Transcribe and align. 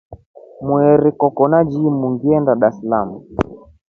Mweri 0.65 1.09
koko 1.19 1.43
na 1.51 1.59
chimu 1.69 2.05
ngiliinda 2.13 2.51
Darsalamu. 2.61 3.17